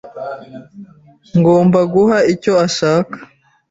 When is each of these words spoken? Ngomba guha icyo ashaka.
Ngomba 1.37 1.79
guha 1.93 2.17
icyo 2.33 2.53
ashaka. 2.65 3.17